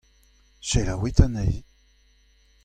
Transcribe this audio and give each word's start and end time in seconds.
Selaouit 0.69 1.19
anezhi. 1.25 1.59